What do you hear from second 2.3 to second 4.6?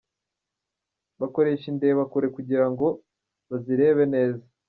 kugira ngo bazirebe neza.